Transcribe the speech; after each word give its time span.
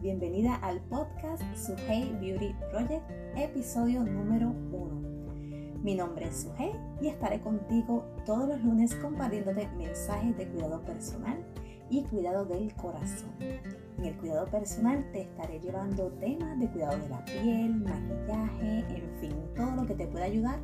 bienvenida 0.00 0.54
al 0.56 0.80
podcast 0.82 1.42
Suhey 1.56 2.16
Beauty 2.20 2.54
Project, 2.70 3.02
episodio 3.36 4.04
número 4.04 4.54
1. 4.70 5.82
Mi 5.82 5.96
nombre 5.96 6.28
es 6.28 6.42
Suhey 6.42 6.72
y 7.00 7.08
estaré 7.08 7.40
contigo 7.40 8.04
todos 8.24 8.48
los 8.48 8.62
lunes 8.62 8.94
compartiéndote 8.94 9.68
mensajes 9.76 10.36
de 10.36 10.46
cuidado 10.48 10.82
personal 10.82 11.44
y 11.90 12.04
cuidado 12.04 12.44
del 12.44 12.72
corazón. 12.74 13.34
En 13.40 14.04
el 14.04 14.16
cuidado 14.18 14.46
personal 14.46 15.04
te 15.12 15.22
estaré 15.22 15.58
llevando 15.58 16.12
temas 16.20 16.58
de 16.60 16.70
cuidado 16.70 16.98
de 16.98 17.08
la 17.08 17.24
piel, 17.24 17.74
maquillaje, 17.74 18.78
en 18.90 19.20
fin, 19.20 19.34
todo 19.56 19.72
lo 19.72 19.86
que 19.86 19.94
te 19.94 20.06
pueda 20.06 20.26
ayudar 20.26 20.60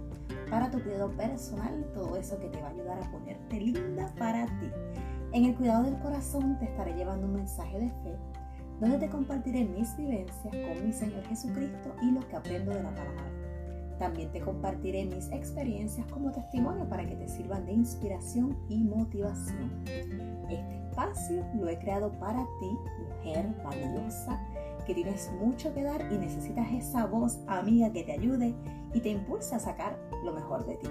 para 0.49 0.71
tu 0.71 0.81
cuidado 0.81 1.11
personal, 1.11 1.85
todo 1.93 2.17
eso 2.17 2.39
que 2.39 2.49
te 2.49 2.61
va 2.61 2.69
a 2.69 2.71
ayudar 2.71 3.03
a 3.03 3.11
ponerte 3.11 3.61
linda 3.61 4.15
para 4.17 4.47
ti. 4.61 4.71
En 5.33 5.47
el 5.47 5.57
cuidado 5.57 5.83
del 5.83 5.99
corazón 5.99 6.57
te 6.61 6.67
estaré 6.67 6.95
llevando 6.95 7.27
un 7.27 7.35
mensaje 7.35 7.81
de 7.81 7.89
fe, 7.89 8.17
donde 8.85 8.99
te 8.99 9.09
compartiré 9.09 9.65
mis 9.65 9.97
vivencias 9.97 10.43
con 10.43 10.87
mi 10.87 10.93
Señor 10.93 11.25
Jesucristo 11.25 11.95
y 12.03 12.11
lo 12.11 12.21
que 12.29 12.37
aprendo 12.37 12.71
de 12.71 12.83
la 12.83 12.95
palabra. 12.95 13.25
También 13.99 14.31
te 14.31 14.41
compartiré 14.41 15.07
mis 15.07 15.31
experiencias 15.33 16.07
como 16.13 16.31
testimonio 16.33 16.87
para 16.87 17.07
que 17.07 17.15
te 17.15 17.27
sirvan 17.27 17.65
de 17.65 17.73
inspiración 17.73 18.59
y 18.69 18.85
motivación. 18.85 19.71
Este 20.51 20.77
espacio 20.77 21.47
lo 21.55 21.67
he 21.69 21.79
creado 21.79 22.13
para 22.19 22.45
ti, 22.61 22.77
mujer 23.09 23.55
valiosa, 23.65 24.39
que 24.87 24.95
tienes 24.95 25.33
mucho 25.41 25.73
que 25.73 25.83
dar 25.83 26.03
y 26.13 26.19
necesitas 26.19 26.71
esa 26.73 27.07
voz 27.07 27.39
amiga 27.47 27.91
que 27.91 28.03
te 28.03 28.13
ayude 28.13 28.55
y 28.93 29.01
te 29.01 29.09
impulse 29.09 29.55
a 29.55 29.61
sacar 29.61 29.99
lo 30.23 30.35
mejor 30.35 30.67
de 30.67 30.75
ti. 30.75 30.89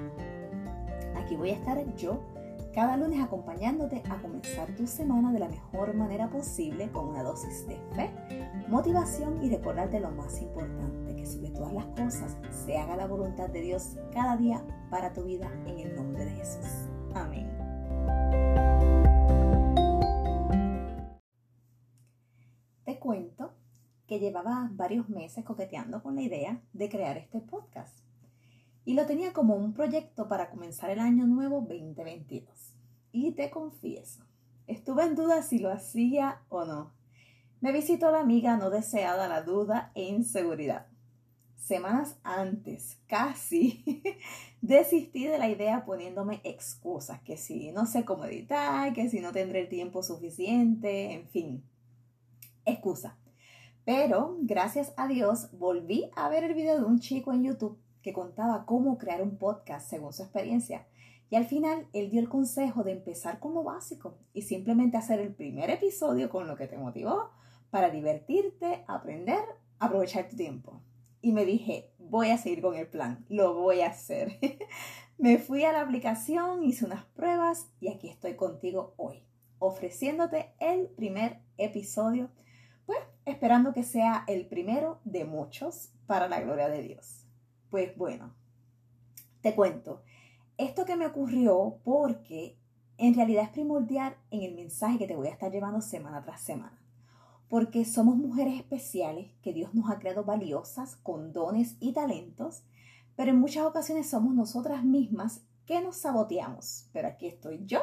Aquí 1.15 1.35
voy 1.35 1.51
a 1.51 1.53
estar 1.53 1.95
yo 1.95 2.19
cada 2.73 2.97
lunes 2.97 3.23
acompañándote 3.23 4.01
a 4.09 4.19
comenzar 4.19 4.75
tu 4.75 4.87
semana 4.87 5.31
de 5.31 5.39
la 5.39 5.47
mejor 5.47 5.93
manera 5.93 6.29
posible 6.29 6.91
con 6.91 7.09
una 7.09 7.21
dosis 7.21 7.67
de 7.67 7.75
fe, 7.95 8.11
motivación 8.67 9.43
y 9.43 9.49
recordarte 9.49 9.99
lo 9.99 10.09
más 10.09 10.41
importante, 10.41 11.15
que 11.15 11.25
sobre 11.25 11.51
todas 11.51 11.73
las 11.73 11.85
cosas 11.87 12.37
se 12.49 12.77
haga 12.77 12.95
la 12.95 13.05
voluntad 13.05 13.49
de 13.49 13.61
Dios 13.61 13.95
cada 14.11 14.37
día 14.37 14.65
para 14.89 15.13
tu 15.13 15.23
vida 15.23 15.51
en 15.67 15.79
el 15.79 15.95
nombre 15.95 16.25
de 16.25 16.31
Jesús. 16.31 16.89
Amén. 17.13 17.47
Te 22.85 22.99
cuento 22.99 23.53
que 24.07 24.19
llevaba 24.19 24.69
varios 24.73 25.09
meses 25.09 25.45
coqueteando 25.45 26.01
con 26.01 26.15
la 26.15 26.23
idea 26.23 26.61
de 26.73 26.89
crear 26.89 27.17
este 27.17 27.39
podcast 27.39 28.02
y 28.85 28.93
lo 28.93 29.05
tenía 29.05 29.33
como 29.33 29.55
un 29.55 29.73
proyecto 29.73 30.27
para 30.27 30.49
comenzar 30.49 30.89
el 30.89 30.99
año 30.99 31.25
nuevo 31.25 31.61
2022. 31.61 32.73
Y 33.11 33.31
te 33.31 33.49
confieso, 33.49 34.23
estuve 34.67 35.03
en 35.03 35.15
duda 35.15 35.43
si 35.43 35.59
lo 35.59 35.71
hacía 35.71 36.41
o 36.49 36.65
no. 36.65 36.91
Me 37.61 37.71
visitó 37.71 38.11
la 38.11 38.19
amiga 38.19 38.57
no 38.57 38.69
deseada, 38.69 39.27
la 39.27 39.41
duda 39.41 39.91
e 39.95 40.03
inseguridad. 40.03 40.87
Semanas 41.55 42.17
antes, 42.23 42.97
casi, 43.07 44.03
desistí 44.61 45.27
de 45.27 45.37
la 45.37 45.49
idea 45.49 45.85
poniéndome 45.85 46.41
excusas, 46.43 47.21
que 47.21 47.37
si 47.37 47.71
no 47.71 47.85
sé 47.85 48.03
cómo 48.03 48.25
editar, 48.25 48.91
que 48.91 49.09
si 49.09 49.21
no 49.21 49.31
tendré 49.31 49.61
el 49.61 49.69
tiempo 49.69 50.03
suficiente, 50.03 51.13
en 51.13 51.29
fin, 51.29 51.63
excusa. 52.65 53.17
Pero 53.85 54.37
gracias 54.41 54.93
a 54.97 55.07
Dios 55.07 55.49
volví 55.53 56.09
a 56.15 56.27
ver 56.27 56.43
el 56.43 56.53
video 56.53 56.77
de 56.79 56.85
un 56.85 56.99
chico 56.99 57.31
en 57.31 57.43
YouTube 57.43 57.77
que 58.03 58.13
contaba 58.13 58.65
cómo 58.65 58.97
crear 58.99 59.23
un 59.23 59.37
podcast 59.37 59.89
según 59.89 60.13
su 60.13 60.21
experiencia. 60.21 60.85
Y 61.29 61.35
al 61.35 61.45
final 61.45 61.87
él 61.93 62.11
dio 62.11 62.21
el 62.21 62.29
consejo 62.29 62.83
de 62.83 62.91
empezar 62.91 63.39
con 63.39 63.55
lo 63.55 63.63
básico 63.63 64.19
y 64.33 64.43
simplemente 64.43 64.97
hacer 64.97 65.19
el 65.19 65.33
primer 65.33 65.71
episodio 65.71 66.29
con 66.29 66.47
lo 66.47 66.55
que 66.55 66.67
te 66.67 66.77
motivó 66.77 67.31
para 67.71 67.89
divertirte, 67.89 68.83
aprender, 68.87 69.39
aprovechar 69.79 70.29
tu 70.29 70.35
tiempo. 70.35 70.83
Y 71.21 71.31
me 71.31 71.45
dije, 71.45 71.89
voy 71.97 72.29
a 72.29 72.37
seguir 72.37 72.61
con 72.61 72.75
el 72.75 72.87
plan, 72.87 73.25
lo 73.29 73.55
voy 73.55 73.81
a 73.81 73.87
hacer. 73.87 74.37
me 75.17 75.39
fui 75.39 75.63
a 75.63 75.71
la 75.71 75.81
aplicación, 75.81 76.63
hice 76.63 76.85
unas 76.85 77.05
pruebas 77.05 77.69
y 77.79 77.87
aquí 77.87 78.09
estoy 78.09 78.35
contigo 78.35 78.93
hoy, 78.97 79.23
ofreciéndote 79.57 80.53
el 80.59 80.87
primer 80.89 81.39
episodio, 81.57 82.29
pues 82.85 82.99
esperando 83.25 83.73
que 83.73 83.83
sea 83.83 84.25
el 84.27 84.45
primero 84.45 84.99
de 85.05 85.23
muchos 85.23 85.89
para 86.05 86.27
la 86.27 86.41
gloria 86.41 86.67
de 86.67 86.81
Dios. 86.81 87.22
Pues 87.73 87.97
bueno, 87.97 88.35
te 89.41 89.55
cuento, 89.55 90.03
esto 90.59 90.85
que 90.85 90.95
me 90.95 91.07
ocurrió 91.07 91.79
porque 91.83 92.55
en 92.99 93.15
realidad 93.15 93.45
es 93.45 93.49
primordial 93.49 94.15
en 94.29 94.43
el 94.43 94.53
mensaje 94.53 94.99
que 94.99 95.07
te 95.07 95.15
voy 95.15 95.25
a 95.25 95.31
estar 95.31 95.51
llevando 95.51 95.81
semana 95.81 96.21
tras 96.21 96.41
semana. 96.41 96.79
Porque 97.49 97.83
somos 97.83 98.15
mujeres 98.15 98.59
especiales 98.59 99.31
que 99.41 99.53
Dios 99.53 99.73
nos 99.73 99.89
ha 99.89 99.97
creado 99.97 100.23
valiosas 100.23 100.97
con 100.97 101.33
dones 101.33 101.75
y 101.79 101.93
talentos, 101.93 102.61
pero 103.15 103.31
en 103.31 103.39
muchas 103.39 103.65
ocasiones 103.65 104.07
somos 104.07 104.35
nosotras 104.35 104.83
mismas 104.83 105.41
que 105.65 105.81
nos 105.81 105.97
saboteamos. 105.97 106.89
Pero 106.93 107.07
aquí 107.07 107.25
estoy 107.25 107.65
yo 107.65 107.79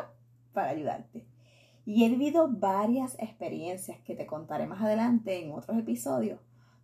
para 0.53 0.71
ayudarte. 0.71 1.27
Y 1.85 2.05
he 2.05 2.09
vivido 2.09 2.47
varias 2.49 3.17
experiencias 3.19 3.99
que 4.03 4.15
te 4.15 4.29
contaré 4.29 4.69
más 4.69 4.83
adelante 4.83 5.45
en 5.45 5.51
otros 5.51 5.77
episodios 5.77 6.39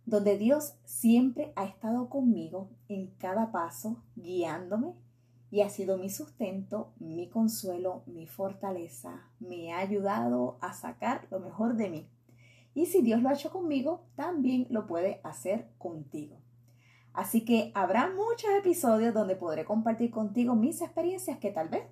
donde 0.07 0.37
Dios 0.37 0.73
siempre 0.85 1.51
ha 1.57 1.65
estado 1.65 2.09
conmigo 2.09 2.69
en 2.87 3.07
cada 3.17 3.51
paso, 3.51 4.01
guiándome 4.15 4.93
y 5.51 5.61
ha 5.61 5.69
sido 5.69 5.97
mi 5.97 6.09
sustento, 6.09 6.93
mi 6.97 7.27
consuelo, 7.27 8.03
mi 8.05 8.25
fortaleza. 8.25 9.27
Me 9.41 9.73
ha 9.73 9.79
ayudado 9.79 10.57
a 10.61 10.71
sacar 10.71 11.27
lo 11.29 11.41
mejor 11.41 11.75
de 11.75 11.89
mí. 11.89 12.09
Y 12.73 12.85
si 12.85 13.01
Dios 13.01 13.21
lo 13.21 13.27
ha 13.27 13.33
hecho 13.33 13.51
conmigo, 13.51 14.05
también 14.15 14.65
lo 14.69 14.87
puede 14.87 15.19
hacer 15.23 15.67
contigo. 15.77 16.37
Así 17.11 17.43
que 17.43 17.73
habrá 17.75 18.09
muchos 18.09 18.51
episodios 18.57 19.13
donde 19.13 19.35
podré 19.35 19.65
compartir 19.65 20.09
contigo 20.09 20.55
mis 20.55 20.81
experiencias 20.81 21.37
que 21.39 21.51
tal 21.51 21.67
vez 21.67 21.83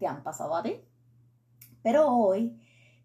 te 0.00 0.08
han 0.08 0.24
pasado 0.24 0.56
a 0.56 0.62
ti. 0.64 0.74
Pero 1.84 2.08
hoy 2.08 2.58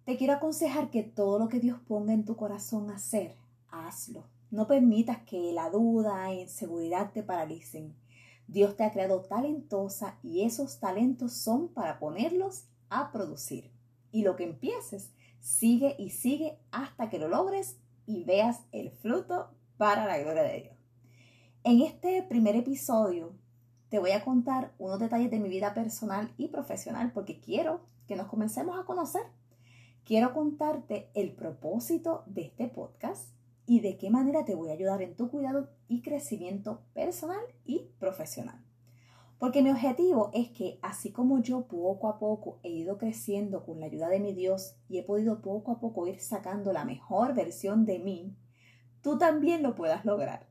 te 0.05 0.17
quiero 0.17 0.33
aconsejar 0.33 0.89
que 0.89 1.03
todo 1.03 1.37
lo 1.37 1.49
que 1.49 1.59
Dios 1.59 1.77
ponga 1.87 2.13
en 2.13 2.25
tu 2.25 2.35
corazón 2.35 2.89
hacer, 2.89 3.35
hazlo 3.69 4.23
no 4.51 4.67
permitas 4.67 5.19
que 5.25 5.51
la 5.53 5.69
duda 5.69 6.31
e 6.31 6.41
inseguridad 6.41 7.11
te 7.11 7.23
paralicen. 7.23 7.95
Dios 8.47 8.75
te 8.75 8.83
ha 8.83 8.91
creado 8.91 9.21
talentosa 9.21 10.17
y 10.21 10.43
esos 10.43 10.79
talentos 10.79 11.33
son 11.33 11.69
para 11.69 11.99
ponerlos 11.99 12.65
a 12.89 13.11
producir. 13.11 13.71
Y 14.11 14.23
lo 14.23 14.35
que 14.35 14.43
empieces, 14.43 15.11
sigue 15.39 15.95
y 15.97 16.11
sigue 16.11 16.57
hasta 16.71 17.09
que 17.09 17.19
lo 17.19 17.27
logres 17.27 17.77
y 18.05 18.23
veas 18.23 18.61
el 18.71 18.91
fruto 18.91 19.49
para 19.77 20.05
la 20.05 20.19
gloria 20.19 20.43
de 20.43 20.61
Dios. 20.61 20.75
En 21.63 21.81
este 21.81 22.21
primer 22.23 22.55
episodio 22.55 23.33
te 23.89 23.99
voy 23.99 24.11
a 24.11 24.23
contar 24.23 24.73
unos 24.77 24.99
detalles 24.99 25.31
de 25.31 25.39
mi 25.39 25.49
vida 25.49 25.73
personal 25.73 26.33
y 26.37 26.47
profesional 26.47 27.11
porque 27.11 27.39
quiero 27.39 27.81
que 28.07 28.15
nos 28.15 28.27
comencemos 28.27 28.77
a 28.79 28.85
conocer. 28.85 29.23
Quiero 30.03 30.33
contarte 30.33 31.09
el 31.15 31.31
propósito 31.33 32.23
de 32.27 32.43
este 32.43 32.67
podcast, 32.67 33.29
y 33.65 33.79
de 33.79 33.97
qué 33.97 34.09
manera 34.09 34.45
te 34.45 34.55
voy 34.55 34.69
a 34.69 34.73
ayudar 34.73 35.01
en 35.01 35.15
tu 35.15 35.29
cuidado 35.29 35.69
y 35.87 36.01
crecimiento 36.01 36.81
personal 36.93 37.41
y 37.65 37.89
profesional. 37.99 38.63
Porque 39.37 39.61
mi 39.61 39.69
objetivo 39.69 40.31
es 40.33 40.49
que 40.51 40.79
así 40.81 41.11
como 41.11 41.41
yo 41.41 41.67
poco 41.67 42.07
a 42.07 42.19
poco 42.19 42.59
he 42.63 42.69
ido 42.69 42.97
creciendo 42.97 43.65
con 43.65 43.79
la 43.79 43.87
ayuda 43.87 44.07
de 44.07 44.19
mi 44.19 44.33
Dios 44.33 44.75
y 44.87 44.97
he 44.97 45.03
podido 45.03 45.41
poco 45.41 45.71
a 45.73 45.79
poco 45.79 46.07
ir 46.07 46.19
sacando 46.21 46.71
la 46.71 46.85
mejor 46.85 47.33
versión 47.33 47.85
de 47.85 47.99
mí, 47.99 48.35
tú 49.01 49.17
también 49.17 49.61
lo 49.61 49.75
puedas 49.75 50.05
lograr. 50.05 50.47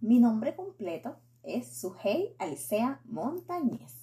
Mi 0.00 0.20
nombre 0.20 0.54
completo 0.54 1.16
es 1.42 1.80
Sujei 1.80 2.34
Alicea 2.38 3.00
Montañez. 3.04 3.94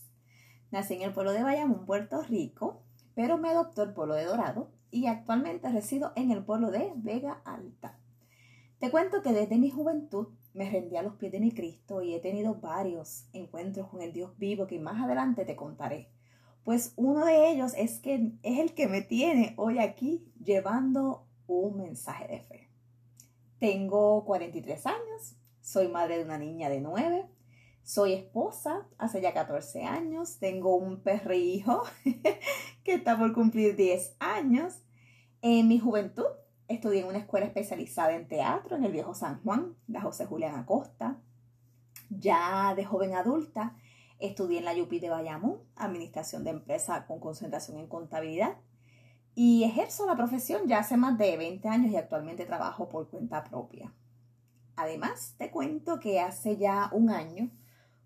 Nací 0.71 0.95
en 0.95 1.03
el 1.03 1.13
pueblo 1.13 1.31
de 1.31 1.43
Bayamón, 1.43 1.85
Puerto 1.85 2.21
Rico, 2.23 2.81
pero 3.13 3.37
me 3.37 3.49
adoptó 3.49 3.83
el 3.83 3.93
pueblo 3.93 4.15
de 4.15 4.25
Dorado 4.25 4.74
y 4.91 5.07
actualmente 5.07 5.69
resido 5.69 6.11
en 6.15 6.31
el 6.31 6.43
pueblo 6.43 6.71
de 6.71 6.91
Vega 6.95 7.41
Alta. 7.45 7.99
Te 8.79 8.91
cuento 8.91 9.21
que 9.21 9.31
desde 9.31 9.57
mi 9.57 9.69
juventud 9.69 10.27
me 10.53 10.69
rendí 10.69 10.95
a 10.97 11.01
los 11.01 11.15
pies 11.15 11.31
de 11.31 11.39
mi 11.39 11.51
Cristo 11.51 12.01
y 12.01 12.13
he 12.13 12.19
tenido 12.19 12.55
varios 12.55 13.27
encuentros 13.33 13.87
con 13.87 14.01
el 14.01 14.13
Dios 14.13 14.37
vivo 14.37 14.67
que 14.67 14.79
más 14.79 15.01
adelante 15.01 15.45
te 15.45 15.55
contaré. 15.55 16.09
Pues 16.63 16.93
uno 16.95 17.25
de 17.25 17.51
ellos 17.51 17.73
es 17.77 17.99
que 17.99 18.33
es 18.41 18.59
el 18.59 18.73
que 18.73 18.87
me 18.87 19.01
tiene 19.01 19.53
hoy 19.57 19.79
aquí 19.79 20.25
llevando 20.43 21.27
un 21.47 21.77
mensaje 21.77 22.27
de 22.27 22.39
fe. 22.41 22.69
Tengo 23.59 24.25
43 24.25 24.85
años, 24.87 25.35
soy 25.61 25.87
madre 25.87 26.17
de 26.17 26.25
una 26.25 26.37
niña 26.37 26.69
de 26.69 26.81
9, 26.81 27.25
soy 27.85 28.13
esposa 28.13 28.85
hace 28.97 29.21
ya 29.21 29.33
14 29.33 29.83
años, 29.83 30.39
tengo 30.39 30.75
un 30.75 30.99
perrijo 31.01 31.83
que 32.83 32.95
está 32.95 33.17
por 33.17 33.31
cumplir 33.33 33.77
10 33.77 34.17
años 34.19 34.81
en 35.41 35.67
mi 35.67 35.79
juventud 35.79 36.25
estudié 36.67 37.01
en 37.01 37.07
una 37.07 37.19
escuela 37.19 37.45
especializada 37.45 38.13
en 38.15 38.27
teatro 38.27 38.75
en 38.75 38.83
el 38.83 38.91
viejo 38.91 39.13
San 39.13 39.41
Juan, 39.43 39.75
la 39.87 40.01
José 40.01 40.25
Julián 40.25 40.55
Acosta. 40.55 41.21
Ya 42.09 42.73
de 42.75 42.85
joven 42.85 43.13
adulta 43.13 43.75
estudié 44.19 44.59
en 44.59 44.65
la 44.65 44.73
UPI 44.73 44.99
de 44.99 45.09
Bayamón, 45.09 45.59
Administración 45.75 46.43
de 46.43 46.51
Empresa 46.51 47.05
con 47.05 47.19
concentración 47.19 47.77
en 47.77 47.87
contabilidad. 47.87 48.57
Y 49.35 49.63
ejerzo 49.63 50.05
la 50.05 50.15
profesión 50.15 50.67
ya 50.67 50.79
hace 50.79 50.97
más 50.97 51.17
de 51.17 51.35
20 51.35 51.67
años 51.67 51.91
y 51.91 51.97
actualmente 51.97 52.45
trabajo 52.45 52.87
por 52.87 53.09
cuenta 53.09 53.43
propia. 53.43 53.93
Además, 54.77 55.35
te 55.37 55.51
cuento 55.51 55.99
que 55.99 56.19
hace 56.19 56.57
ya 56.57 56.89
un 56.91 57.09
año 57.09 57.51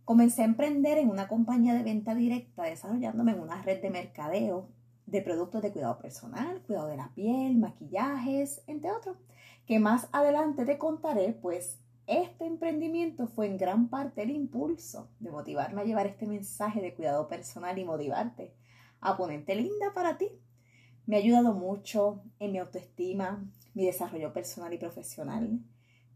comencé 0.09 0.41
a 0.41 0.45
emprender 0.45 0.97
en 0.97 1.11
una 1.11 1.27
compañía 1.27 1.75
de 1.75 1.83
venta 1.83 2.15
directa, 2.15 2.63
desarrollándome 2.63 3.33
en 3.33 3.41
una 3.41 3.61
red 3.61 3.79
de 3.79 3.91
mercadeo 3.91 4.67
de 5.05 5.21
productos 5.21 5.61
de 5.61 5.71
cuidado 5.71 5.99
personal, 5.99 6.63
cuidado 6.63 6.87
de 6.87 6.97
la 6.97 7.13
piel, 7.13 7.59
maquillajes, 7.59 8.63
entre 8.65 8.89
otros, 8.89 9.17
que 9.67 9.77
más 9.77 10.09
adelante 10.11 10.65
te 10.65 10.79
contaré, 10.79 11.33
pues 11.33 11.77
este 12.07 12.47
emprendimiento 12.47 13.27
fue 13.27 13.45
en 13.45 13.57
gran 13.59 13.87
parte 13.87 14.23
el 14.23 14.31
impulso 14.31 15.11
de 15.19 15.29
motivarme 15.29 15.81
a 15.81 15.85
llevar 15.85 16.07
este 16.07 16.25
mensaje 16.25 16.81
de 16.81 16.95
cuidado 16.95 17.27
personal 17.27 17.77
y 17.77 17.85
motivarte 17.85 18.55
a 19.01 19.15
ponerte 19.15 19.53
linda 19.53 19.93
para 19.93 20.17
ti. 20.17 20.31
Me 21.05 21.17
ha 21.17 21.19
ayudado 21.19 21.53
mucho 21.53 22.23
en 22.39 22.53
mi 22.53 22.57
autoestima, 22.57 23.47
mi 23.75 23.85
desarrollo 23.85 24.33
personal 24.33 24.73
y 24.73 24.79
profesional. 24.79 25.59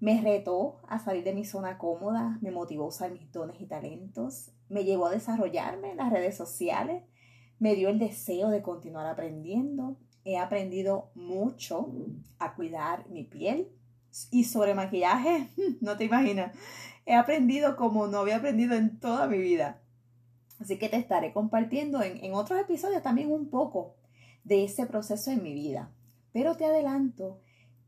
Me 0.03 0.19
retó 0.19 0.81
a 0.89 0.99
salir 0.99 1.23
de 1.23 1.31
mi 1.31 1.45
zona 1.45 1.77
cómoda, 1.77 2.37
me 2.41 2.51
motivó 2.51 2.83
a 2.83 2.87
usar 2.87 3.09
mis 3.13 3.31
dones 3.31 3.61
y 3.61 3.67
talentos, 3.67 4.51
me 4.67 4.83
llevó 4.83 5.05
a 5.05 5.11
desarrollarme 5.11 5.91
en 5.91 5.95
las 5.95 6.11
redes 6.11 6.35
sociales, 6.35 7.05
me 7.57 7.73
dio 7.75 7.87
el 7.87 7.99
deseo 7.99 8.49
de 8.49 8.61
continuar 8.61 9.07
aprendiendo. 9.07 9.95
He 10.25 10.37
aprendido 10.37 11.09
mucho 11.15 11.89
a 12.37 12.53
cuidar 12.53 13.07
mi 13.07 13.23
piel, 13.23 13.69
y 14.29 14.43
sobre 14.43 14.73
maquillaje, 14.73 15.47
no 15.79 15.95
te 15.95 16.03
imaginas. 16.03 16.53
He 17.05 17.13
aprendido 17.13 17.77
como 17.77 18.07
no 18.07 18.17
había 18.17 18.35
aprendido 18.35 18.75
en 18.75 18.99
toda 18.99 19.27
mi 19.27 19.37
vida. 19.37 19.79
Así 20.59 20.77
que 20.77 20.89
te 20.89 20.97
estaré 20.97 21.31
compartiendo 21.31 22.03
en, 22.03 22.21
en 22.21 22.33
otros 22.33 22.59
episodios 22.59 23.03
también 23.03 23.31
un 23.31 23.49
poco 23.49 23.95
de 24.43 24.65
ese 24.65 24.85
proceso 24.85 25.31
en 25.31 25.41
mi 25.41 25.53
vida. 25.53 25.93
Pero 26.33 26.57
te 26.57 26.65
adelanto 26.65 27.39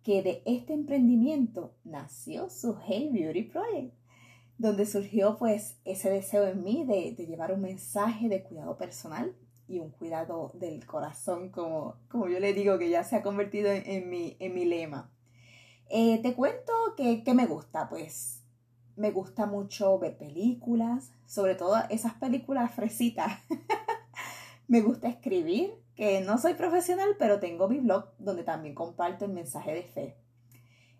que 0.05 0.21
de 0.21 0.43
este 0.45 0.73
emprendimiento 0.73 1.73
nació 1.83 2.47
su 2.51 2.77
Hey 2.87 3.09
Beauty 3.11 3.41
Project, 3.41 3.91
donde 4.59 4.85
surgió 4.85 5.35
pues 5.39 5.77
ese 5.83 6.11
deseo 6.11 6.45
en 6.45 6.63
mí 6.63 6.85
de, 6.85 7.15
llevar 7.25 7.51
un 7.51 7.61
mensaje 7.61 8.29
de 8.29 8.43
cuidado 8.43 8.77
personal 8.77 9.35
y 9.67 9.79
un 9.79 9.89
cuidado 9.89 10.51
del 10.53 10.85
corazón, 10.85 11.49
como, 11.49 11.95
como 12.07 12.27
yo 12.27 12.39
le 12.39 12.53
digo, 12.53 12.77
que 12.77 12.91
ya 12.91 13.03
se 13.03 13.15
ha 13.15 13.23
convertido 13.23 13.71
en, 13.71 14.07
mi, 14.07 14.37
en 14.39 14.53
mi 14.53 14.65
lema. 14.65 15.11
Eh, 15.89 16.19
te 16.21 16.35
cuento 16.35 16.71
que, 16.95 17.23
me 17.33 17.47
gusta, 17.47 17.89
pues 17.89 18.43
me 18.95 19.09
gusta 19.09 19.47
mucho 19.47 19.97
ver 19.97 20.19
películas, 20.19 21.13
sobre 21.25 21.55
todo 21.55 21.77
esas 21.89 22.13
películas 22.13 22.71
fresitas. 22.75 23.39
me 24.67 24.81
gusta 24.81 25.09
escribir, 25.09 25.73
que 25.95 26.21
no 26.21 26.37
soy 26.37 26.53
profesional, 26.55 27.15
pero 27.17 27.39
tengo 27.39 27.67
mi 27.67 27.79
blog 27.79 28.05
donde 28.19 28.43
también 28.43 28.75
comparto 28.75 29.25
el 29.25 29.31
mensaje 29.31 29.73
de 29.73 29.83
fe. 29.83 30.17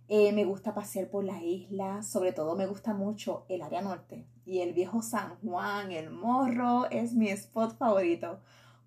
Eh, 0.08 0.32
me 0.34 0.46
gusta 0.46 0.74
pasear 0.74 1.10
por 1.10 1.24
la 1.24 1.42
isla, 1.42 2.04
sobre 2.04 2.32
todo 2.32 2.56
me 2.56 2.68
gusta 2.68 2.94
mucho 2.94 3.46
el 3.50 3.64
área 3.64 3.82
norte 3.82 4.28
y 4.46 4.60
el 4.60 4.74
viejo 4.74 5.02
San 5.02 5.38
Juan, 5.40 5.92
el 5.92 6.12
morro, 6.12 6.90
es 6.92 7.14
mi 7.14 7.30
spot 7.30 7.78
favorito. 7.78 8.40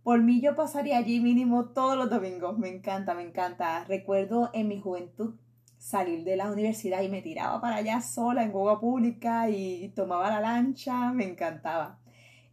Por 0.05 0.23
mí 0.23 0.41
yo 0.41 0.55
pasaría 0.55 0.97
allí 0.97 1.21
mínimo 1.21 1.67
todos 1.71 1.97
los 1.97 2.09
domingos, 2.09 2.57
me 2.57 2.69
encanta, 2.69 3.15
me 3.15 3.23
encanta. 3.23 3.85
Recuerdo 3.85 4.51
en 4.55 4.69
mi 4.69 4.81
juventud 4.81 5.35
salir 5.77 6.25
de 6.25 6.37
la 6.37 6.51
universidad 6.51 7.03
y 7.03 7.09
me 7.09 7.23
tiraba 7.23 7.61
para 7.61 7.77
allá 7.77 8.01
sola 8.01 8.45
en 8.45 8.53
guagua 8.53 8.81
pública 8.81 9.51
y 9.51 9.89
tomaba 9.95 10.31
la 10.31 10.41
lancha, 10.41 11.13
me 11.13 11.25
encantaba. 11.29 11.99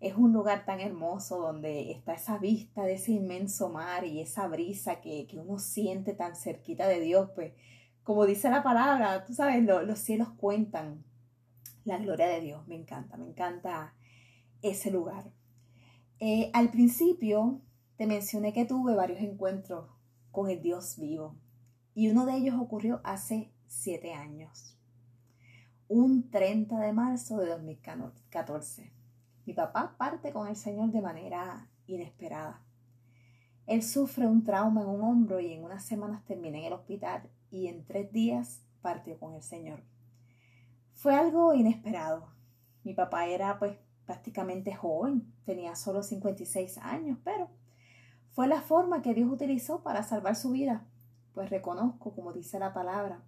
Es 0.06 0.14
un 0.16 0.34
lugar 0.34 0.66
tan 0.66 0.82
hermoso 0.82 1.40
donde 1.40 1.90
está 1.90 2.14
esa 2.14 2.38
vista 2.38 2.84
de 2.84 2.94
ese 2.94 3.14
inmenso 3.14 3.70
mar 3.70 4.06
y 4.06 4.22
esa 4.22 4.48
brisa 4.48 5.02
que, 5.02 5.28
uno 5.34 5.58
siente 5.58 6.14
tan 6.14 6.36
cerquita 6.36 6.88
de 6.88 7.00
Dios, 7.00 7.32
pues 7.34 7.54
como 8.04 8.28
dice 8.28 8.52
la 8.52 8.62
palabra, 8.62 9.26
tú 9.26 9.34
sabes, 9.34 9.64
los 9.64 9.98
cielos 9.98 10.30
cuentan 10.38 11.04
la 11.86 11.98
gloria 11.98 12.28
de 12.28 12.40
Dios, 12.40 12.68
me 12.68 12.76
encanta, 12.76 13.18
me 13.18 13.26
encanta 13.26 13.96
ese 14.62 14.92
lugar. 14.92 15.32
Eh, 16.20 16.52
al 16.54 16.70
principio 16.70 17.64
te 17.98 18.06
mencioné 18.06 18.54
que 18.54 18.66
tuve 18.66 18.94
varios 18.94 19.22
encuentros 19.22 19.90
con 20.30 20.52
el 20.52 20.62
Dios 20.62 21.00
vivo 21.00 21.36
y 21.96 22.10
uno 22.10 22.28
de 22.28 22.36
ellos 22.36 22.54
ocurrió 22.60 23.02
hace 23.04 23.52
siete 23.66 24.14
años, 24.14 24.78
un 25.88 26.30
30 26.30 26.78
de 26.78 26.94
marzo 26.94 27.38
de 27.38 27.48
2014. 27.48 28.95
Mi 29.46 29.54
papá 29.54 29.96
parte 29.98 30.32
con 30.32 30.48
el 30.48 30.56
Señor 30.56 30.92
de 30.92 31.02
manera 31.02 31.70
inesperada. 31.88 32.62
Él 33.68 33.84
sufre 33.84 34.28
un 34.28 34.44
trauma 34.44 34.82
en 34.82 34.90
un 34.90 35.02
hombro 35.02 35.40
y 35.40 35.54
en 35.54 35.64
unas 35.64 35.86
semanas 35.86 36.24
termina 36.26 36.58
en 36.58 36.66
el 36.66 36.74
hospital 36.74 37.30
y 37.50 37.68
en 37.68 37.86
tres 37.86 38.12
días 38.12 38.62
partió 38.82 39.20
con 39.20 39.34
el 39.34 39.42
Señor. 39.42 39.82
Fue 40.94 41.16
algo 41.16 41.54
inesperado. 41.54 42.28
Mi 42.84 42.94
papá 42.94 43.28
era 43.28 43.58
pues 43.60 43.78
prácticamente 44.06 44.76
joven, 44.76 45.34
tenía 45.46 45.76
solo 45.76 46.04
56 46.04 46.78
años, 46.80 47.18
pero 47.24 47.50
fue 48.32 48.48
la 48.48 48.62
forma 48.62 49.02
que 49.02 49.14
Dios 49.14 49.32
utilizó 49.32 49.82
para 49.82 50.04
salvar 50.04 50.36
su 50.36 50.52
vida 50.52 50.86
pues 51.36 51.50
reconozco, 51.50 52.16
como 52.16 52.32
dice 52.32 52.58
la 52.60 52.74
palabra, 52.74 53.22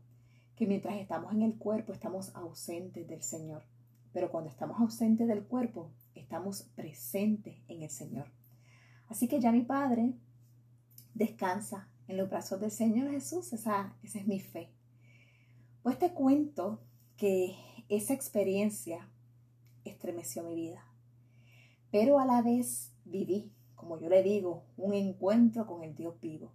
que 0.55 0.65
mientras 0.65 0.95
estamos 0.95 1.33
en 1.33 1.41
el 1.41 1.57
cuerpo 1.57 1.91
estamos 1.91 2.33
ausentes 2.35 3.05
del 3.05 3.21
Señor. 3.21 3.63
Pero 4.13 4.31
cuando 4.31 4.49
estamos 4.49 4.79
ausentes 4.79 5.27
del 5.27 5.43
cuerpo, 5.43 5.91
estamos 6.27 6.63
presentes 6.75 7.55
en 7.69 7.83
el 7.83 7.89
Señor. 7.89 8.27
Así 9.07 9.29
que 9.29 9.39
ya 9.39 9.53
mi 9.53 9.61
Padre 9.61 10.13
descansa 11.13 11.89
en 12.09 12.17
los 12.17 12.29
brazos 12.29 12.59
del 12.59 12.69
Señor 12.69 13.09
Jesús. 13.11 13.53
Esa, 13.53 13.95
es 14.03 14.27
mi 14.27 14.41
fe. 14.41 14.69
Pues 15.83 15.97
te 15.97 16.13
cuento 16.13 16.81
que 17.15 17.55
esa 17.87 18.13
experiencia 18.13 19.09
estremeció 19.85 20.43
mi 20.43 20.53
vida. 20.53 20.83
Pero 21.91 22.19
a 22.19 22.25
la 22.25 22.41
vez 22.41 22.91
viví, 23.05 23.53
como 23.75 23.97
yo 23.97 24.09
le 24.09 24.21
digo, 24.21 24.65
un 24.75 24.93
encuentro 24.93 25.65
con 25.65 25.83
el 25.83 25.95
Dios 25.95 26.19
vivo 26.19 26.51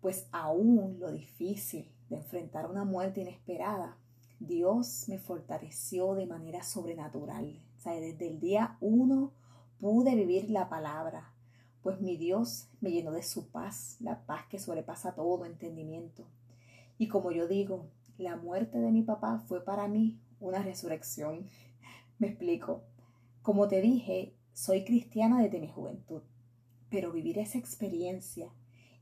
pues 0.00 0.28
aún 0.30 1.00
lo 1.00 1.10
difícil 1.10 1.90
de 2.08 2.18
enfrentar 2.18 2.70
una 2.70 2.84
muerte 2.84 3.22
inesperada, 3.22 3.98
Dios 4.38 5.06
me 5.08 5.18
fortaleció 5.18 6.14
de 6.14 6.26
manera 6.26 6.62
sobrenatural. 6.62 7.60
Desde 7.92 8.28
el 8.28 8.40
día 8.40 8.76
uno 8.80 9.32
pude 9.80 10.14
vivir 10.14 10.50
la 10.50 10.68
palabra, 10.68 11.32
pues 11.82 12.00
mi 12.00 12.16
Dios 12.16 12.68
me 12.80 12.90
llenó 12.90 13.12
de 13.12 13.22
su 13.22 13.48
paz, 13.48 13.96
la 14.00 14.26
paz 14.26 14.46
que 14.48 14.58
sobrepasa 14.58 15.14
todo 15.14 15.44
entendimiento. 15.44 16.26
Y 16.98 17.08
como 17.08 17.30
yo 17.30 17.46
digo, 17.46 17.86
la 18.18 18.36
muerte 18.36 18.78
de 18.78 18.90
mi 18.90 19.02
papá 19.02 19.38
fue 19.46 19.64
para 19.64 19.86
mí 19.88 20.18
una 20.40 20.62
resurrección. 20.62 21.46
Me 22.18 22.28
explico. 22.28 22.82
Como 23.42 23.68
te 23.68 23.80
dije, 23.80 24.34
soy 24.52 24.84
cristiana 24.84 25.42
desde 25.42 25.60
mi 25.60 25.68
juventud, 25.68 26.22
pero 26.88 27.12
vivir 27.12 27.38
esa 27.38 27.58
experiencia 27.58 28.48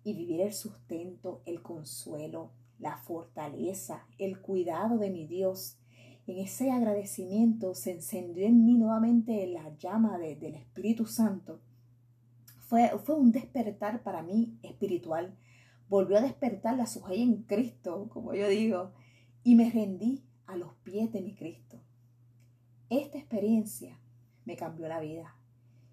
y 0.02 0.14
vivir 0.14 0.40
el 0.40 0.52
sustento, 0.52 1.40
el 1.46 1.62
consuelo, 1.62 2.50
la 2.78 2.96
fortaleza, 2.98 4.06
el 4.18 4.40
cuidado 4.40 4.98
de 4.98 5.10
mi 5.10 5.26
Dios. 5.26 5.78
En 6.26 6.38
ese 6.38 6.70
agradecimiento 6.70 7.74
se 7.74 7.92
encendió 7.92 8.46
en 8.46 8.64
mí 8.64 8.78
nuevamente 8.78 9.46
la 9.46 9.76
llama 9.76 10.16
del 10.16 10.54
Espíritu 10.54 11.04
Santo. 11.04 11.60
Fue, 12.60 12.90
fue 13.04 13.14
un 13.14 13.30
despertar 13.30 14.02
para 14.02 14.22
mí 14.22 14.58
espiritual. 14.62 15.36
Volvió 15.90 16.16
a 16.16 16.22
despertar 16.22 16.76
la 16.76 16.86
sujeira 16.86 17.22
en 17.22 17.42
Cristo, 17.42 18.08
como 18.08 18.32
yo 18.32 18.48
digo, 18.48 18.92
y 19.42 19.54
me 19.54 19.70
rendí 19.70 20.24
a 20.46 20.56
los 20.56 20.72
pies 20.82 21.12
de 21.12 21.20
mi 21.20 21.34
Cristo. 21.34 21.78
Esta 22.88 23.18
experiencia 23.18 23.98
me 24.46 24.56
cambió 24.56 24.88
la 24.88 25.00
vida 25.00 25.36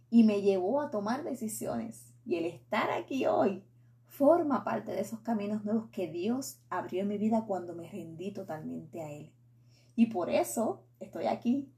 y 0.09 0.23
me 0.23 0.41
llevó 0.41 0.79
a 0.79 0.91
tomar 0.91 1.25
decisiones. 1.25 2.13
Y 2.25 2.35
el 2.35 2.45
estar 2.45 2.89
aquí 2.91 3.25
hoy 3.25 3.63
forma 4.07 4.63
parte 4.63 4.91
de 4.91 5.01
esos 5.01 5.19
caminos 5.19 5.65
nuevos 5.65 5.89
que 5.89 6.07
Dios 6.07 6.59
abrió 6.69 7.01
en 7.01 7.09
mi 7.09 7.17
vida 7.17 7.45
cuando 7.45 7.75
me 7.75 7.89
rendí 7.89 8.31
totalmente 8.31 9.01
a 9.01 9.11
Él. 9.11 9.31
Y 10.01 10.07
por 10.07 10.31
eso 10.31 10.81
estoy 10.99 11.27
aquí, 11.27 11.71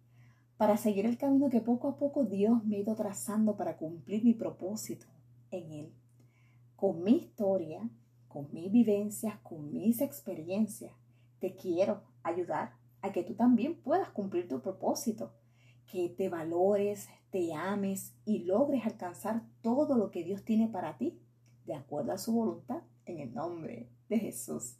para 0.56 0.78
seguir 0.78 1.06
el 1.06 1.18
camino 1.18 1.50
que 1.50 1.60
poco 1.60 1.90
a 1.90 1.98
poco 1.98 2.24
Dios 2.24 2.64
me 2.64 2.78
ha 2.78 2.80
ido 2.80 2.96
trazando 2.96 3.58
para 3.58 3.76
cumplir 3.76 4.24
mi 4.24 4.34
propósito 4.34 5.08
en 5.52 5.74
Él. 5.74 5.94
Con 6.78 7.04
mi 7.04 7.18
historia, 7.18 7.82
con 8.30 8.48
mis 8.54 8.72
vivencias, 8.72 9.38
con 9.40 9.74
mis 9.74 10.00
experiencias, 10.00 10.94
te 11.42 11.58
quiero 11.58 12.02
ayudar 12.24 12.78
a 13.02 13.12
que 13.12 13.24
tú 13.24 13.34
también 13.34 13.76
puedas 13.76 14.10
cumplir 14.12 14.48
tu 14.48 14.62
propósito, 14.62 15.34
que 15.92 16.08
te 16.08 16.30
valores, 16.30 17.10
te 17.30 17.54
ames 17.54 18.16
y 18.24 18.46
logres 18.46 18.86
alcanzar 18.86 19.44
todo 19.62 19.98
lo 19.98 20.12
que 20.12 20.24
Dios 20.24 20.46
tiene 20.46 20.70
para 20.70 20.98
ti 20.98 21.20
de 21.66 21.74
acuerdo 21.74 22.14
a 22.14 22.18
su 22.18 22.32
voluntad 22.32 22.84
en 23.06 23.20
el 23.20 23.34
nombre 23.34 23.90
de 24.08 24.18
Jesús. 24.18 24.78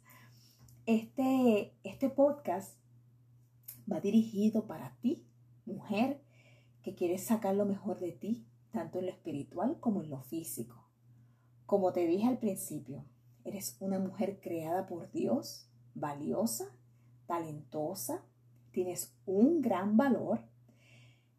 Este, 0.86 1.74
este 1.82 2.08
podcast 2.08 2.78
va 3.90 4.00
dirigido 4.00 4.66
para 4.66 4.96
ti, 5.00 5.26
mujer, 5.66 6.20
que 6.82 6.94
quieres 6.94 7.24
sacar 7.24 7.54
lo 7.54 7.64
mejor 7.64 7.98
de 8.00 8.12
ti, 8.12 8.46
tanto 8.70 8.98
en 8.98 9.06
lo 9.06 9.12
espiritual 9.12 9.78
como 9.80 10.02
en 10.02 10.10
lo 10.10 10.20
físico. 10.20 10.84
Como 11.66 11.92
te 11.92 12.06
dije 12.06 12.26
al 12.26 12.38
principio, 12.38 13.04
eres 13.44 13.76
una 13.80 13.98
mujer 13.98 14.40
creada 14.40 14.86
por 14.86 15.10
Dios, 15.12 15.68
valiosa, 15.94 16.66
talentosa, 17.26 18.22
tienes 18.72 19.14
un 19.24 19.60
gran 19.60 19.96
valor, 19.96 20.40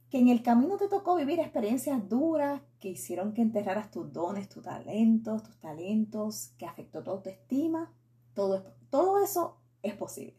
que 0.10 0.20
en 0.20 0.30
el 0.30 0.42
camino 0.44 0.78
te 0.78 0.88
tocó 0.88 1.16
vivir 1.16 1.40
experiencias 1.40 2.08
duras 2.08 2.62
que 2.80 2.90
hicieron 2.90 3.34
que 3.34 3.42
enterraras 3.42 3.92
tus 3.92 4.12
dones, 4.14 4.48
tus 4.48 4.64
talentos, 4.64 5.44
tus 5.44 5.58
talentos, 5.58 6.54
que 6.58 6.66
afectó 6.66 7.04
tu 7.04 7.12
autoestima, 7.12 7.94
todo, 8.34 8.64
todo 8.90 9.24
eso 9.24 9.58
es 9.82 9.96
posible. 9.96 10.36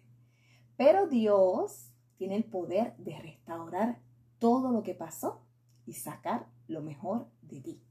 Pero 0.77 1.09
Dios 1.09 1.91
tiene 2.17 2.37
el 2.37 2.45
poder 2.45 2.97
de 2.99 3.19
restaurar 3.19 3.99
todo 4.39 4.73
lo 4.73 4.83
que 4.83 4.95
pasó 4.95 5.41
y 5.87 5.95
sacar 5.95 6.47
lo 6.69 6.83
mejor 6.83 7.29
de 7.43 7.61
ti. 7.61 7.83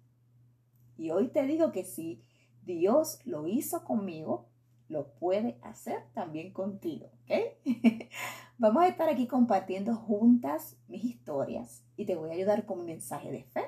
Y 0.97 1.11
hoy 1.11 1.27
te 1.27 1.45
digo 1.45 1.71
que 1.71 1.83
si 1.83 2.21
Dios 2.63 3.19
lo 3.25 3.47
hizo 3.47 3.83
conmigo, 3.83 4.47
lo 4.87 5.07
puede 5.13 5.57
hacer 5.61 6.03
también 6.13 6.51
contigo, 6.51 7.09
¿ok? 7.23 7.65
Vamos 8.57 8.83
a 8.83 8.87
estar 8.87 9.09
aquí 9.09 9.27
compartiendo 9.27 9.95
juntas 9.95 10.77
mis 10.87 11.03
historias 11.03 11.83
y 11.97 12.05
te 12.05 12.15
voy 12.15 12.29
a 12.29 12.33
ayudar 12.33 12.65
con 12.65 12.79
mi 12.79 12.85
mensaje 12.85 13.31
de 13.31 13.43
fe 13.43 13.63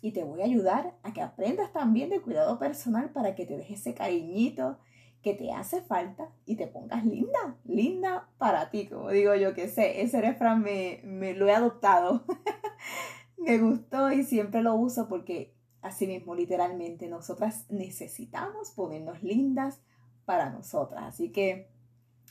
y 0.00 0.12
te 0.12 0.24
voy 0.24 0.40
a 0.40 0.44
ayudar 0.44 0.96
a 1.02 1.12
que 1.12 1.20
aprendas 1.20 1.72
también 1.72 2.10
de 2.10 2.20
cuidado 2.20 2.58
personal 2.58 3.10
para 3.10 3.34
que 3.34 3.46
te 3.46 3.56
dejes 3.56 3.80
ese 3.80 3.94
cariñito 3.94 4.78
que 5.22 5.34
te 5.34 5.52
hace 5.52 5.82
falta 5.82 6.30
y 6.46 6.56
te 6.56 6.66
pongas 6.66 7.04
linda, 7.04 7.56
linda 7.64 8.28
para 8.38 8.70
ti, 8.70 8.86
como 8.86 9.10
digo 9.10 9.34
yo 9.34 9.54
que 9.54 9.68
sé, 9.68 10.02
ese 10.02 10.20
refrán 10.20 10.62
me, 10.62 11.00
me 11.04 11.34
lo 11.34 11.48
he 11.48 11.54
adoptado, 11.54 12.24
me 13.36 13.58
gustó 13.58 14.12
y 14.12 14.22
siempre 14.22 14.62
lo 14.62 14.74
uso 14.74 15.08
porque 15.08 15.54
así 15.82 16.06
mismo 16.06 16.34
literalmente 16.34 17.08
nosotras 17.08 17.66
necesitamos 17.68 18.70
ponernos 18.70 19.22
lindas 19.22 19.80
para 20.24 20.50
nosotras, 20.50 21.04
así 21.04 21.30
que 21.32 21.70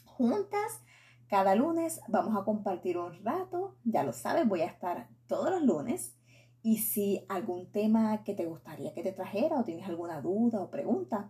juntas 0.06 0.82
cada 1.28 1.56
lunes 1.56 2.00
vamos 2.08 2.40
a 2.40 2.46
compartir 2.46 2.98
un 2.98 3.22
rato, 3.24 3.76
ya 3.84 4.04
lo 4.04 4.14
sabes, 4.14 4.48
voy 4.48 4.62
a 4.62 4.68
estar 4.68 5.10
todos 5.28 5.52
los 5.52 5.62
lunes. 5.62 6.16
Y 6.64 6.78
si 6.78 7.26
algún 7.28 7.70
tema 7.72 8.24
que 8.24 8.34
te 8.34 8.46
gustaría 8.46 8.94
que 8.94 9.04
te 9.04 9.12
trajera 9.12 9.60
o 9.60 9.64
tienes 9.64 9.88
alguna 9.88 10.22
duda 10.22 10.62
o 10.62 10.70
pregunta, 10.70 11.30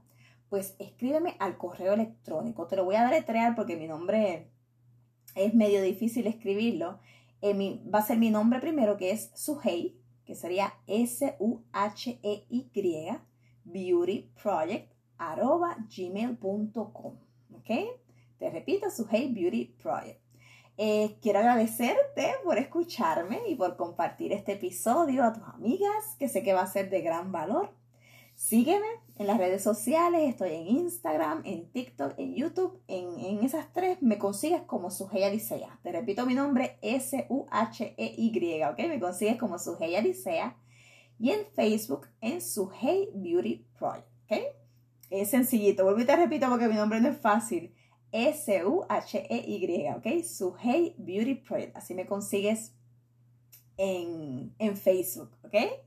pues 0.50 0.76
escríbeme 0.80 1.36
al 1.40 1.58
correo 1.58 1.94
electrónico. 1.94 2.68
Te 2.68 2.76
lo 2.76 2.86
voy 2.86 2.96
a 2.96 3.06
deletrear 3.06 3.56
porque 3.56 3.76
mi 3.76 3.88
nombre 3.88 4.50
es 5.36 5.54
medio 5.54 5.82
difícil 5.82 6.28
escribirlo. 6.28 7.00
Eh, 7.42 7.82
va 7.94 8.00
a 8.00 8.06
ser 8.06 8.18
mi 8.18 8.30
nombre 8.30 8.60
primero, 8.60 8.98
que 8.98 9.12
es 9.12 9.32
Suhey, 9.36 10.00
que 10.26 10.36
sería 10.36 10.74
S-U-H-E-Y, 10.88 11.62
beauty 13.64 14.32
project, 14.42 14.92
arroba 15.18 15.78
gmail.com. 15.96 17.16
¿Ok? 17.54 17.70
Te 18.38 18.50
repito, 18.50 18.90
Suhey 18.90 19.34
Beauty 19.34 19.76
Project. 19.82 20.22
Eh, 20.80 21.18
quiero 21.22 21.40
agradecerte 21.40 22.34
por 22.44 22.60
escucharme 22.60 23.42
y 23.48 23.56
por 23.56 23.76
compartir 23.78 24.32
este 24.32 24.54
episodio 24.54 25.24
a 25.24 25.34
tus 25.34 25.44
amigas, 25.44 26.16
que 26.20 26.30
sé 26.30 26.44
que 26.44 26.54
va 26.54 26.62
a 26.62 26.68
ser 26.68 26.92
de 26.92 27.02
gran 27.02 27.32
valor. 27.32 27.74
Sígueme 28.38 28.86
en 29.18 29.26
las 29.26 29.40
redes 29.40 29.64
sociales, 29.64 30.30
estoy 30.30 30.52
en 30.52 30.68
Instagram, 30.68 31.42
en 31.44 31.72
TikTok, 31.72 32.14
en 32.20 32.36
YouTube. 32.36 32.80
En, 32.88 33.44
esas 33.44 33.74
tres 33.74 34.00
me 34.04 34.20
consigues 34.20 34.62
como 34.62 34.92
Suheya 34.92 35.32
Licea. 35.32 35.80
Te 35.82 35.92
repito 35.92 36.24
mi 36.28 36.36
nombre, 36.36 36.78
S-U-H-E-Y, 36.84 38.64
¿ok? 38.64 38.78
Me 38.78 39.00
consigues 39.00 39.38
como 39.38 39.58
Suheya 39.58 40.02
Licea. 40.02 40.56
Y 41.18 41.32
en 41.32 41.48
Facebook, 41.56 42.10
en 42.22 42.40
Suhey 42.40 43.10
Beauty 43.16 43.66
Project, 43.76 44.08
¿ok? 44.26 44.38
Es 45.10 45.32
sencillito, 45.32 45.84
vuelvo 45.84 46.02
y 46.02 46.06
te 46.06 46.16
repito 46.16 46.48
porque 46.48 46.68
mi 46.68 46.76
nombre 46.76 47.02
no 47.02 47.10
es 47.10 47.18
fácil. 47.18 47.74
S-U-H-E-Y, 48.12 49.88
¿ok? 49.96 50.24
Suhey 50.24 50.94
Beauty 51.00 51.36
Project. 51.36 51.76
Así 51.76 51.96
me 51.96 52.06
consigues 52.06 52.72
en, 53.78 54.54
en 54.60 54.78
Facebook, 54.78 55.32
¿ok? 55.44 55.87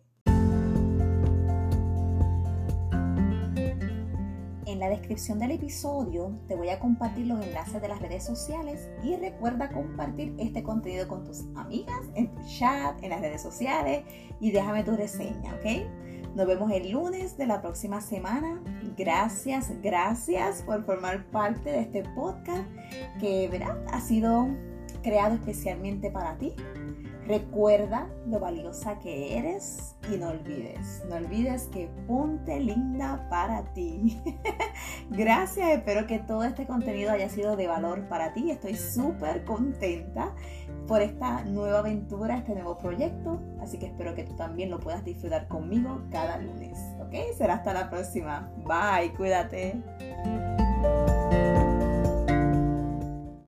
En 4.80 4.88
la 4.88 4.96
descripción 4.96 5.38
del 5.38 5.50
episodio 5.50 6.32
te 6.48 6.56
voy 6.56 6.70
a 6.70 6.78
compartir 6.78 7.26
los 7.26 7.44
enlaces 7.44 7.82
de 7.82 7.86
las 7.86 8.00
redes 8.00 8.24
sociales 8.24 8.88
y 9.04 9.14
recuerda 9.14 9.68
compartir 9.68 10.34
este 10.38 10.62
contenido 10.62 11.06
con 11.06 11.22
tus 11.22 11.44
amigas 11.54 12.00
en 12.14 12.30
tu 12.30 12.40
chat, 12.48 12.96
en 13.02 13.10
las 13.10 13.20
redes 13.20 13.42
sociales 13.42 14.04
y 14.40 14.50
déjame 14.52 14.82
tu 14.82 14.96
reseña, 14.96 15.54
¿ok? 15.56 16.34
Nos 16.34 16.46
vemos 16.46 16.72
el 16.72 16.92
lunes 16.92 17.36
de 17.36 17.46
la 17.46 17.60
próxima 17.60 18.00
semana. 18.00 18.58
Gracias, 18.96 19.70
gracias 19.82 20.62
por 20.62 20.82
formar 20.86 21.26
parte 21.26 21.72
de 21.72 21.80
este 21.80 22.02
podcast 22.14 22.66
que, 23.20 23.48
¿verdad? 23.48 23.84
Ha 23.92 24.00
sido 24.00 24.48
creado 25.02 25.34
especialmente 25.34 26.10
para 26.10 26.38
ti. 26.38 26.54
Recuerda 27.30 28.08
lo 28.26 28.40
valiosa 28.40 28.98
que 28.98 29.38
eres 29.38 29.94
y 30.12 30.16
no 30.16 30.30
olvides, 30.30 31.04
no 31.08 31.14
olvides 31.14 31.68
que 31.68 31.88
ponte 32.08 32.58
linda 32.58 33.24
para 33.30 33.72
ti. 33.72 34.20
Gracias, 35.10 35.70
espero 35.70 36.08
que 36.08 36.18
todo 36.18 36.42
este 36.42 36.66
contenido 36.66 37.12
haya 37.12 37.28
sido 37.28 37.54
de 37.54 37.68
valor 37.68 38.08
para 38.08 38.32
ti. 38.32 38.50
Estoy 38.50 38.74
súper 38.74 39.44
contenta 39.44 40.34
por 40.88 41.02
esta 41.02 41.44
nueva 41.44 41.78
aventura, 41.78 42.36
este 42.36 42.54
nuevo 42.54 42.76
proyecto. 42.78 43.40
Así 43.62 43.78
que 43.78 43.86
espero 43.86 44.16
que 44.16 44.24
tú 44.24 44.34
también 44.34 44.68
lo 44.68 44.80
puedas 44.80 45.04
disfrutar 45.04 45.46
conmigo 45.46 46.02
cada 46.10 46.36
lunes. 46.38 46.80
¿Ok? 47.00 47.14
Será 47.38 47.54
hasta 47.54 47.72
la 47.72 47.90
próxima. 47.90 48.50
Bye, 48.66 49.14
cuídate. 49.16 49.80